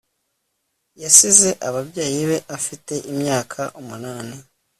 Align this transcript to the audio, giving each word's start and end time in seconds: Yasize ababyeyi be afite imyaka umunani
Yasize 1.01 1.49
ababyeyi 1.67 2.21
be 2.29 2.37
afite 2.57 2.93
imyaka 3.11 3.61
umunani 3.79 4.35